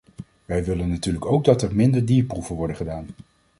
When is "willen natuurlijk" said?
0.63-1.25